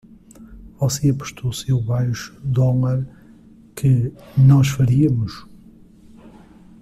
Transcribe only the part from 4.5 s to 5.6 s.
faríamos!